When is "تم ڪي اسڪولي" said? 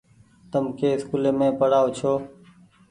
0.51-1.31